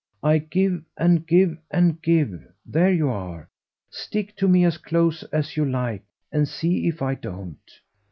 "I 0.23 0.39
give 0.39 0.81
and 0.97 1.27
give 1.27 1.59
and 1.69 2.01
give 2.01 2.41
there 2.65 2.91
you 2.91 3.09
are; 3.09 3.47
stick 3.91 4.35
to 4.37 4.47
me 4.47 4.65
as 4.65 4.79
close 4.79 5.21
as 5.31 5.55
you 5.55 5.63
like 5.63 6.01
and 6.31 6.47
see 6.47 6.87
if 6.87 7.03
I 7.03 7.13
don't. 7.13 7.69